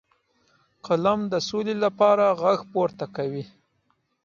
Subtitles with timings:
[0.85, 3.45] قلم د سولې لپاره غږ پورته کوي